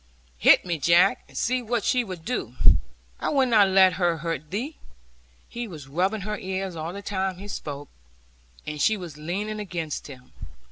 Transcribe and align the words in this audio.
'Hit 0.39 0.65
me, 0.65 0.79
Jack, 0.79 1.23
and 1.27 1.37
see 1.37 1.61
what 1.61 1.83
she 1.83 2.03
will 2.03 2.15
do. 2.17 2.55
I 3.19 3.29
will 3.29 3.45
not 3.45 3.67
let 3.67 3.93
her 4.01 4.17
hurt 4.17 4.49
thee.' 4.49 4.77
He 5.47 5.67
was 5.67 5.87
rubbing 5.87 6.21
her 6.21 6.39
ears 6.39 6.75
all 6.75 6.91
the 6.91 7.03
time 7.03 7.37
he 7.37 7.47
spoke, 7.47 7.87
and 8.65 8.81
she 8.81 8.97
was 8.97 9.15
leaning 9.17 9.59
against 9.59 10.07
him. 10.07 10.31